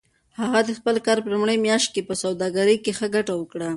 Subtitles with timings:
[0.39, 3.69] هغه د خپل کار په لومړۍ میاشت کې په سوداګرۍ کې ښه ګټه وکړه.